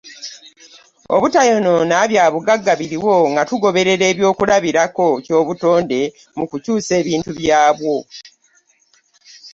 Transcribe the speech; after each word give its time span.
Obutayonoonanga 1.15 2.09
bya 2.11 2.25
bugagga 2.33 2.73
biriwo, 2.79 3.15
nga 3.31 3.41
tugoberera 3.49 4.05
eky’okulabirako 4.11 5.07
ky’obutonde 5.25 5.99
mu 6.37 6.45
kukyusa 6.49 6.91
ebintu 7.01 7.29
byabwo. 7.39 7.95